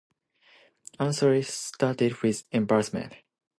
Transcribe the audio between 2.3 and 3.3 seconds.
embarrassment.